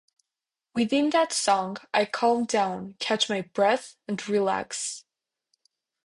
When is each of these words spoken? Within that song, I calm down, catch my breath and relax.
Within 0.73 1.11
that 1.11 1.31
song, 1.31 1.77
I 1.93 2.05
calm 2.05 2.45
down, 2.45 2.95
catch 2.97 3.29
my 3.29 3.41
breath 3.41 3.97
and 4.07 4.27
relax. 4.27 5.05